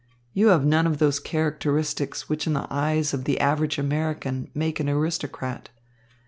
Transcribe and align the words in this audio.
You 0.33 0.47
have 0.47 0.65
none 0.65 0.87
of 0.87 0.97
those 0.97 1.19
characteristics 1.19 2.27
which 2.27 2.47
in 2.47 2.53
the 2.53 2.65
eyes 2.71 3.13
of 3.13 3.25
the 3.25 3.39
average 3.39 3.77
American 3.77 4.49
make 4.55 4.79
an 4.79 4.89
aristocrat. 4.89 5.69